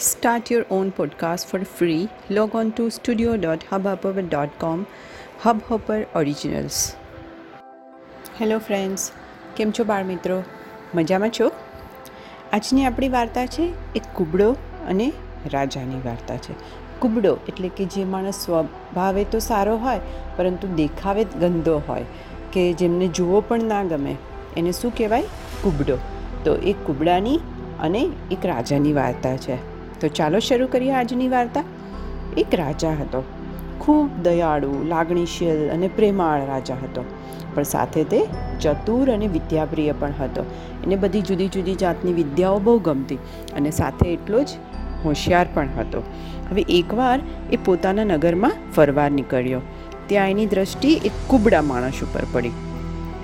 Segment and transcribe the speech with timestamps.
[0.00, 2.02] Start your own podcast for free.
[2.30, 4.78] Log on to studio.hubhopper.com.
[5.46, 6.92] Hubhopper Originals.
[8.40, 9.10] Hello friends
[9.56, 10.42] કેમ છો બાળ મિત્રો?
[10.94, 11.52] મજામાં છો?
[12.52, 13.62] આજની આપણી વાર્તા છે
[13.94, 14.52] એ કુબડો
[14.88, 15.12] અને
[15.46, 16.54] રાજાની વાર્તા છે.
[16.98, 20.00] કુબડો એટલે કે જે માણસ સ્વભાવે તો સારો હોય,
[20.36, 22.04] પરંતુ દેખાવે ગંદો હોય,
[22.52, 24.16] કે જેમને જુઓ પણ ના ગમે.
[24.56, 25.22] એને શું કહેવાય?
[25.62, 25.98] કુબડો.
[26.44, 27.36] તો એ કુબડાની
[27.80, 29.79] અને એક રાજાની વાર્તા છે.
[30.00, 31.64] તો ચાલો શરૂ કરીએ આજની વાર્તા.
[32.36, 33.24] એક રાજા હતો.
[33.80, 37.04] ખૂબ દયાળુ, લાગણીશીલ અને પ્રેમાળ રાજા હતો.
[37.54, 38.26] પણ સાથે તે
[38.60, 40.42] ચતુર અને વિદ્યાપ્રિય પણ હતો.
[40.84, 43.14] એને બધી જુદી જુદી જાતની વિદ્યાઓ બહુ ગમતી
[43.56, 44.48] અને સાથે એટલો જ
[45.04, 46.02] હોશિયાર પણ હતો.
[46.50, 47.20] હવે એકવાર
[47.52, 49.60] એ પોતાના નગરમાં ફરવા નીકળ્યો.
[50.06, 52.50] ત્યાં એની દ્રષ્ટિ એક કુબડા માણસ ઉપર પડી.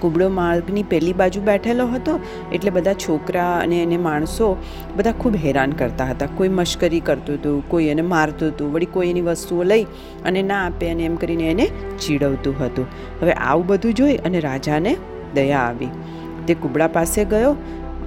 [0.00, 2.20] કુબડો માર્ગની પહેલી બાજુ બેઠેલો હતો
[2.52, 4.50] એટલે બધા છોકરા અને એને માણસો
[4.96, 6.28] બધા ખૂબ હેરાન કરતા હતા.
[6.34, 9.84] કોઈ મશ્કરી કરતું હતું, કોઈ એને મારતું હતું, વળી કોઈ એની વસ્તુઓ લઈ
[10.24, 12.86] અને ના આપે અને એમ કરીને એને ચીડવતું હતું.
[13.22, 14.96] હવે આવું બધું જોઈ અને રાજાને
[15.34, 15.88] દયા આવી.
[16.46, 17.52] તે કુબડા પાસે ગયો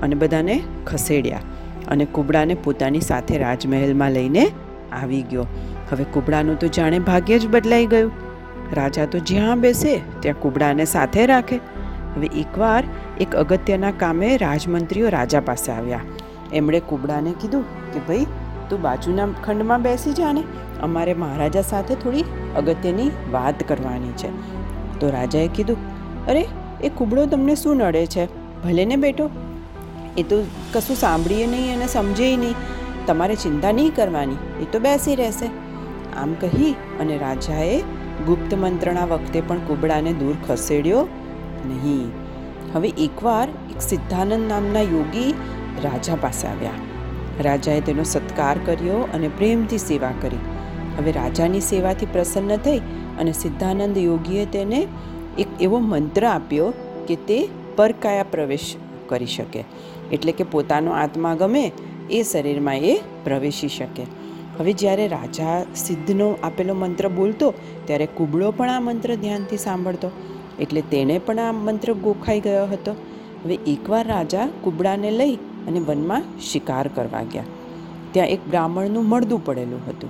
[0.01, 1.41] અને બધાને ખસેડ્યા
[1.87, 4.45] અને કુબડાને પોતાની સાથે રાજમહેલમાં લઈને
[4.91, 5.45] આવી ગયો.
[5.91, 8.11] હવે કુબડાનું તો જાણે ભાગ્ય જ બદલાઈ ગયું.
[8.73, 11.59] રાજા તો જ્યાં બેસે, ત્યાં કુબડાને સાથે રાખે.
[12.15, 12.83] હવે એકવાર
[13.21, 15.99] એક અગત્યના કામે રાજમંત્રીઓ રાજા પાસે આવ્યા.
[16.53, 18.25] એમણે કુબડાને કીધું કે, ભાઈ,
[18.69, 20.43] તું બાજુના ખંડમાં બેસી જા ને.
[20.81, 22.23] અમારે મહારાજા સાથે થોડી
[22.55, 24.29] અગત્યની વાત કરવાની છે.
[24.99, 25.77] તો રાજાએ કીધું,
[26.27, 26.45] અરે,
[26.83, 28.25] એ કુબડો તમને શું નડે છે?
[28.63, 29.29] ભલે ને બેટો,
[30.17, 32.55] એ તો કશું સાંભળીએ નહીં અને સમજે નહીં.
[33.07, 35.45] તમારે ચિંતા નહીં કરવાની, એ તો બેસી રહેશે.
[36.17, 37.79] આમ કહી અને રાજાએ
[38.25, 41.07] ગુપ્ત મંત્રણા વખતે પણ કુબડાને દૂર ખસેડ્યો
[41.67, 42.11] નહીં.
[42.73, 45.33] હવે એકવાર એક સિદ્ધાનંદ નામના યોગી
[45.83, 46.71] રાજા પાસે આવ્યા.
[47.41, 50.37] રાજાએ તેનો સત્કાર કર્યો અને પ્રેમથી સેવા કરી.
[50.97, 52.77] હવે રાજાની સેવાથી પ્રસન્ન થઈ
[53.19, 54.87] અને સિદ્ધાનંદ યોગીએ તેને
[55.39, 56.73] એક એવો મંત્ર આપ્યો
[57.07, 58.75] કે તે પરકાયા પ્રવેશ
[59.07, 59.63] કરી શકે.
[60.11, 61.71] એટલે કે પોતાનો આત્મા ગમે
[62.11, 64.03] એ શરીરમાં એ પ્રવેશી શકે.
[64.59, 67.53] હવે જ્યારે રાજા સિદ્ધનો આપેલો મંત્ર બોલતો,
[67.85, 70.11] ત્યારે કુબળો પણ આ મંત્ર ધ્યાનથી સાંભળતો.
[70.59, 72.91] એટલે તેણે પણ આ મંત્ર ગોખાઈ ગયો હતો.
[73.45, 77.43] હવે એકવાર રાજા કુબડાને લઈ અને વનમાં શિકાર કરવા ગયા.
[78.11, 80.09] ત્યાં એક બ્રાહ્મણનું મળદું પડેલું હતું.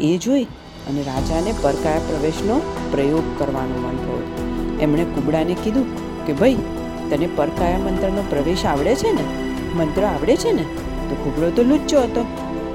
[0.00, 0.44] એ જોઈ
[0.88, 2.60] અને રાજાને પરકાયા પ્રવેશનો
[2.90, 4.44] પ્રયોગ કરવાનું મન થયું.
[4.80, 5.86] એમણે કુબડાને કીધું
[6.26, 6.54] કે, ભાઈ,
[7.10, 9.52] તને પરકાયા મંત્રનો પ્રવેશ આવડે છે ને?
[9.76, 10.62] મંત્ર આવડે છે ને?
[11.08, 12.20] તો કુબડો તો લુચ્ચો હતો.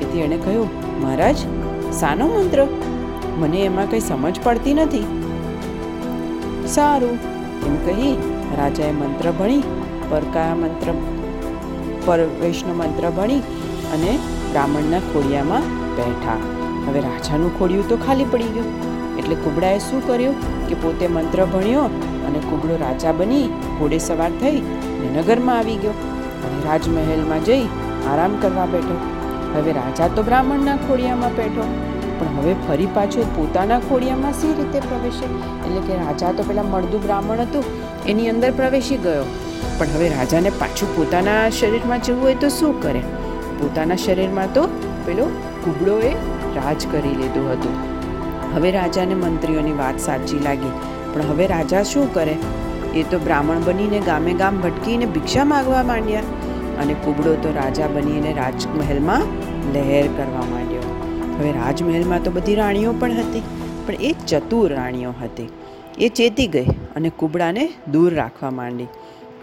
[0.02, 0.70] એથી એણે કહ્યું,
[1.02, 1.38] મહારાજ
[1.94, 2.68] સાનો મંત્ર?
[3.38, 5.19] મને એમાં કંઈ સમજ પડતી નથી.
[6.76, 7.18] સારું.
[7.68, 8.12] એમ કહી
[8.60, 9.64] રાજાએ મંત્ર ભણી,
[10.12, 10.90] પરકાયા મંત્ર
[12.06, 13.42] પરવેશનો મંત્ર ભણી
[13.96, 14.12] અને
[14.52, 15.66] બ્રાહ્મણના ખોડિયામાં
[15.98, 16.40] બેઠા.
[16.86, 18.70] હવે રાજાનું ખોડિયું તો ખાલી પડી ગયું.
[19.20, 20.36] એટલે કુબડાએ શું કર્યું
[20.70, 21.86] કે પોતે મંત્ર ભણ્યો
[22.28, 23.48] અને કુબડો રાજા બની,
[23.78, 24.60] ઘોડે સવાર થઈ
[25.16, 25.96] નગરમાં આવી ગયો
[26.46, 27.64] અને રાજમહેલમાં જઈ
[28.12, 28.98] આરામ કરવા બેઠો.
[29.54, 31.66] હવે રાજા તો બ્રાહ્મણના ખોડિયામાં બેઠો.
[32.20, 35.26] પણ હવે ફરી પાછો પોતાના ખોડિયામાં સી રીતે પ્રવેશે?
[35.68, 37.64] એટલે કે રાજા તો પેલા મળદું બ્રાહ્મણ હતું,
[38.08, 39.24] એની અંદર પ્રવેશી ગયો.
[39.78, 43.00] પણ હવે રાજાને પાછું પોતાના શરીરમાં જવું હોય તો શું કરે?
[43.60, 44.68] પોતાના શરીરમાં તો
[45.06, 45.26] પેલો
[45.66, 46.12] કુબડોએ
[46.56, 47.74] રાજ કરી લીધું હતું.
[48.56, 50.72] હવે રાજાને મંત્રીઓની વાત સાચી લાગી.
[51.14, 52.38] પણ હવે રાજા શું કરે?
[52.96, 56.20] એ તો બ્રાહ્મણ બનીને ગામે ગામ ભટકીને ભિક્ષા માગવા માંડ્યા.
[56.82, 59.22] અને કુબડો તો રાજા બનીને રાજમહેલમાં
[59.74, 60.99] લહેર કરવા માંડ્યો.
[61.40, 63.44] હવે રાજમહેલમાં તો બધી રાણીઓ પણ હતી,
[63.86, 65.50] પણ એ ચતુર રાણીઓ હતી.
[65.98, 67.64] એ ચેતી ગઈ અને કુબડાને
[67.94, 68.88] દૂર રાખવા માંડી.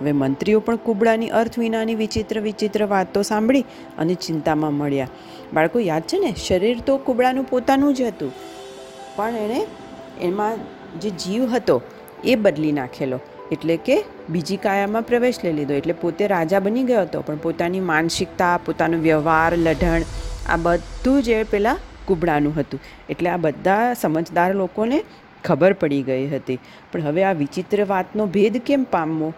[0.01, 3.65] હવે મંત્રીઓ પણ કુબડાની અર્થ વિનાની વિચિત્ર વિચિત્ર વાતો સાંભળી
[3.99, 5.09] અને ચિંતામાં મળ્યા.
[5.55, 6.33] બાળકો, યાદ છે ને?
[6.47, 8.33] શરીર તો કુબડાનું પોતાનું જ હતું,
[9.17, 9.61] પણ એણે
[10.29, 10.55] એમાં
[11.01, 11.79] જે જીવ હતો
[12.25, 13.21] એ બદલી નાખેલો.
[13.53, 13.97] એટલે કે
[14.31, 15.81] બીજી કાયામાં પ્રવેશ લઈ લીધો.
[15.81, 20.03] એટલે પોતે રાજા બની ગયો હતો, પણ પોતાની માનસિકતા, પોતાનો વ્યવહાર, લઢણ
[20.49, 21.77] આ બધું જ પેલા
[22.07, 22.81] કુબડાનું હતું.
[23.09, 25.05] એટલે આ બધા સમજદાર લોકોને
[25.45, 26.59] ખબર પડી ગઈ હતી.
[26.93, 29.35] પણ હવે આ વિચિત્ર વાતનો ભેદ કેમ પામવો?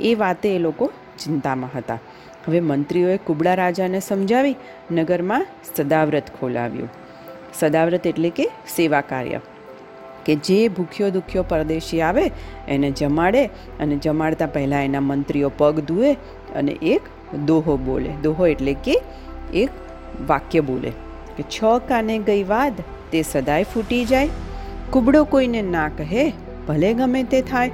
[0.00, 1.98] એ વાતે એ લોકો ચિંતામાં હતા.
[2.46, 4.56] હવે મંત્રીઓએ કુબડા રાજાને સમજાવી
[4.92, 5.46] નગરમાં
[5.76, 6.88] સદાવ્રત ખોલાવ્યું.
[7.54, 9.40] સદાવ્રત એટલે કે સેવા કાર્ય.
[10.26, 12.30] કે જે ભૂખ્યો દુખ્યો પરદેશી આવે,
[12.68, 13.46] એને જમાડે
[13.80, 16.12] અને જમાડતા પહેલાં એના મંત્રીઓ પગ ધુએ
[16.54, 18.10] અને એક દોહો બોલે.
[18.22, 19.02] દોહો એટલે કે
[19.54, 19.70] એક
[20.28, 20.92] વાક્ય બોલે
[21.36, 22.72] કે છ કાને ગઈ વાદ
[23.12, 24.28] તે સદાય ફૂટી જાય.
[24.90, 26.32] કુબડો કોઈને ના કહે
[26.68, 27.70] ભલે ગમે તે થાય.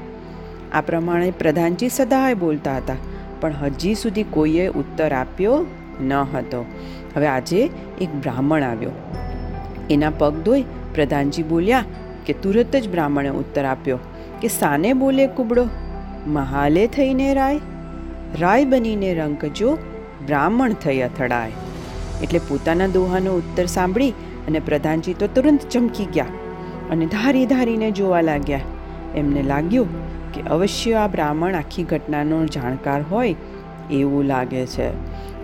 [0.72, 2.96] આ પ્રમાણે પ્રધાનજી સદાય બોલતા હતા,
[3.40, 5.66] પણ હજી સુધી કોઈએ ઉત્તર આપ્યો
[6.00, 6.64] ન હતો.
[7.16, 7.60] હવે આજે
[8.00, 8.90] એક બ્રાહ્મણ આવ્યો.
[9.90, 11.84] એના પગ ધોઈ પ્રધાનજી બોલ્યા
[12.26, 13.98] કે તુરત જ બ્રાહ્મણે ઉત્તર આપ્યો
[14.42, 15.64] કે સાને બોલે કુબડો?
[16.26, 17.60] મહાલે થઈને રાય.
[18.40, 19.78] રાય બનીને રંકજો
[20.26, 21.50] બ્રાહ્મણ થઈ અથડાય.
[22.22, 24.10] એટલે પોતાના દોહાનો ઉત્તર સાંભળી
[24.48, 26.24] અને પ્રધાનજી તો તુરંત ચમકી ગયા
[26.90, 28.60] અને ધારી ધારીને જોવા લાગ્યા.
[29.16, 29.88] એમને લાગ્યું
[30.32, 33.34] કે અવશ્ય આ બ્રાહ્મણ આખી ઘટનાનો જાણકાર હોય
[33.90, 34.88] એવું લાગે છે.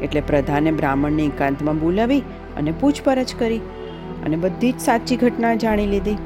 [0.00, 2.20] એટલે પ્રધાને બ્રાહ્મણને એકાંતમાં બોલાવી
[2.56, 3.58] અને પૂછપરછ કરી
[4.26, 6.16] અને બધી જ સાચી ઘટના જાણી લીધી.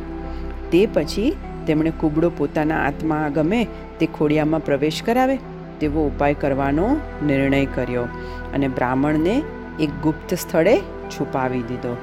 [0.73, 1.33] તે પછી
[1.67, 3.67] તેમણે કુબડો પોતાના આત્મા ગમે
[3.99, 5.39] તે ખોડિયામાં પ્રવેશ કરાવે
[5.81, 6.97] તેવો ઉપાય કરવાનો
[7.27, 8.03] નિર્ણય કર્યો
[8.55, 9.43] અને બ્રાહ્મણને
[9.81, 10.79] એક ગુપ્ત સ્થળે
[11.11, 11.97] છુપાવી દીધો.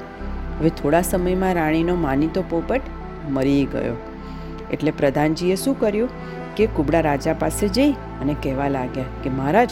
[0.59, 2.81] હવે થોડા સમયમાં રાણીનો માનીતો પોપટ
[3.29, 3.97] મરી ગયો.
[4.71, 6.09] એટલે પ્રધાનજીએ શું કર્યું
[6.55, 9.69] કે કુબડા રાજા પાસે જઈ અને કહેવા લાગ્યા કે, મહારાજ,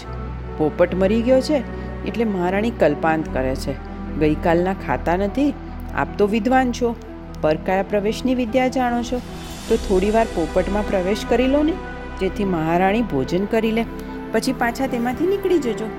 [0.58, 1.64] પોપટ મરી ગયો છે
[2.06, 3.74] એટલે મહારાણી કલ્પાંત કરે છે.
[4.20, 5.54] ગઈકાલના ખાતા નથી.
[5.96, 6.96] આપ તો વિદ્વાન છો.
[7.42, 9.22] પરકાયા પ્રવેશની વિદ્યા જાણો છો.
[9.70, 11.74] તો થોડીવાર પોપટમાં પ્રવેશ કરી લો ને.
[12.20, 13.86] જેથી મહારાણી ભોજન કરી લે.
[14.32, 15.90] પછી પાછા તેમાંથી નીકળી જજો.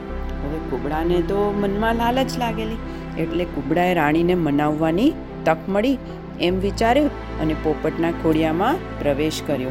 [0.44, 2.76] હવે કુબડાને તો મનમાં લાલચ લાગેલી.
[3.18, 5.12] એટલે કુબડાએ રાણીને મનાવવાની
[5.44, 5.98] તક મળી
[6.40, 9.70] એમ વિચાર્યું અને પોપટના ખોડિયામાં પ્રવેશ કર્યો.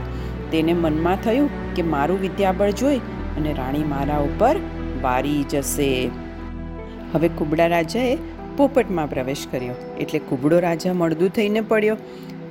[0.51, 2.97] તેને મનમાં થયું કે મારું વિદ્યાબળ જોઈ
[3.37, 4.55] અને રાણી મારા ઉપર
[5.01, 6.09] વારી જશે.
[7.13, 8.17] હવે કુબડા રાજાએ
[8.57, 9.73] પોપટમાં પ્રવેશ કર્યો.
[9.99, 11.97] એટલે કુબડો રાજા મળદું થઈને પડ્યો.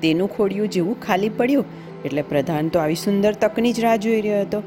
[0.03, 1.65] તેનું ખોડિયું જેવું ખાલી પડ્યું.
[2.05, 4.63] એટલે પ્રધાન તો આવી સુંદર તકની જ રાહ જોઈ રહ્યો હતો.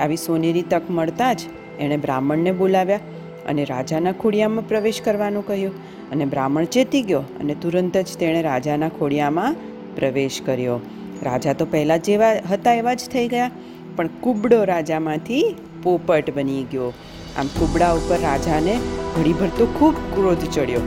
[0.00, 1.40] આવી સોનેરી તક મળતા જ
[1.80, 3.00] એણે બ્રાહ્મણને બોલાવ્યા
[3.48, 5.74] અને રાજાના ખોડિયામાં પ્રવેશ કરવાનું કહ્યું.
[6.12, 9.58] અને બ્રાહ્મણ ચેતી ગયો અને તુરંત જ તેણે રાજાના ખોડિયામાં
[9.96, 10.78] પ્રવેશ કર્યો.
[11.22, 13.50] રાજા તો પહેલાં જેવા હતા એવા જ થઈ ગયા,
[13.96, 15.44] પણ કુબડો રાજામાંથી
[15.82, 16.92] પોપટ બની ગયો.
[17.38, 18.74] આમ કુબડા ઉપર રાજાને
[19.16, 20.80] ઘડીભર તો ખૂબ ક્રોધ ચડ્યો.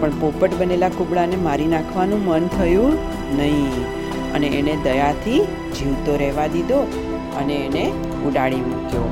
[0.00, 2.94] પણ પોપટ બનેલા કુબડાને મારી નાખવાનું મન થયું
[3.36, 3.84] નહીં.
[4.32, 5.40] અને એને દયાથી
[5.76, 6.80] જીવતો રહેવા દીધો
[7.40, 7.84] અને એને
[8.26, 9.08] ઉડાડી મૂક્યો.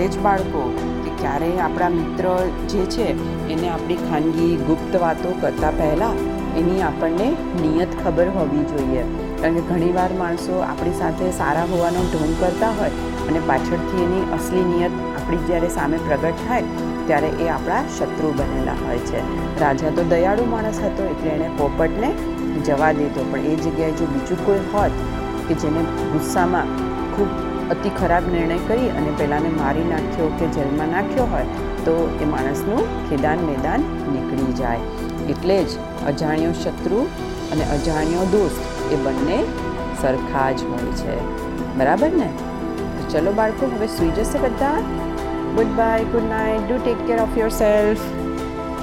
[0.00, 0.60] એટલે જ બાળકો,
[1.04, 2.26] કે ક્યારેય આપણા મિત્ર
[2.70, 3.06] જે છે,
[3.52, 6.20] એને આપણી ખાનગી ગુપ્ત વાતો કરતાં પહેલાં
[6.60, 7.26] એની આપણને
[7.62, 9.02] નિયત ખબર હોવી જોઈએ.
[9.40, 14.64] કારણ કે ઘણીવાર માણસો આપણી સાથે સારા હોવાનો ઢોંગ કરતા હોય અને પાછળથી એની અસલી
[14.70, 16.64] નિયત આપણી જ્યારે સામે પ્રગટ થાય,
[17.06, 19.20] ત્યારે એ આપણા શત્રુ બનેલા હોય છે.
[19.62, 22.10] રાજા તો દયાળુ માણસ હતો, એટલે એણે પોપટને
[22.66, 23.28] જવા દીધો.
[23.30, 24.92] પણ એ જગ્યાએ જો બીજું કોઈ હોત
[25.46, 26.76] કે જેને ગુસ્સામાં
[27.14, 31.44] ખૂબ અતિ ખરાબ નિર્ણય કરી અને પહેલાંને મારી નાખ્યો કે જેલમાં નાખ્યો હોય,
[31.84, 34.78] તો એ માણસનું ખેદાન મેદાન નીકળી જાય.
[35.28, 35.68] એટલે જ
[36.06, 37.02] અજાણ્યો શત્રુ
[37.52, 39.44] અને અજાણ્યો દોસ્ત એ બંને
[40.02, 41.18] સરખા જ હોય છે.
[41.78, 42.28] બરાબર ને?
[42.96, 44.80] તો ચલો બાળકો, હવે સૂઈ જશે બધા.
[45.66, 47.98] Goodbye good night do take care of yourself